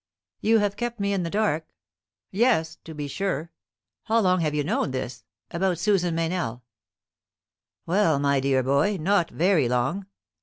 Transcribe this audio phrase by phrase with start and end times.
[0.39, 1.75] "You have kept me in the dark?
[2.31, 3.51] Yes; to be sure.
[4.05, 6.63] How long have you known this about Susan Meynell?"
[7.85, 10.07] "Well, my dear boy, not very long."